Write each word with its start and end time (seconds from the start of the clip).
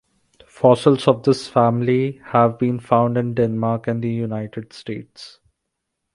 Fossils 0.47 1.07
of 1.07 1.21
this 1.21 1.47
family 1.47 2.19
have 2.25 2.57
been 2.57 2.79
found 2.79 3.17
in 3.19 3.35
Denmark 3.35 3.85
and 3.85 4.03
the 4.03 4.09
United 4.09 4.73
States. 4.73 5.37